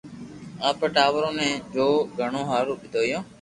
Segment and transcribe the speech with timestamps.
[0.69, 3.19] آپري ٽاٻرو ني جوگھڻو ھآرون ھويو